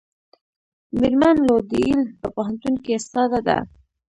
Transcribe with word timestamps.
میرمن 0.99 1.35
لو 1.47 1.55
د 1.69 1.71
ییل 1.85 2.01
په 2.19 2.27
پوهنتون 2.35 2.73
کې 2.83 2.91
استاده 2.99 3.39
ده. 3.47 3.57